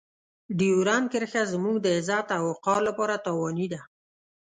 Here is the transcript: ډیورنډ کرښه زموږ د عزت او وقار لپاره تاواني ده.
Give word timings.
ډیورنډ 0.57 1.07
کرښه 1.13 1.41
زموږ 1.53 1.75
د 1.81 1.87
عزت 1.97 2.27
او 2.37 2.43
وقار 2.51 2.79
لپاره 2.89 3.21
تاواني 3.25 3.67
ده. 3.73 3.81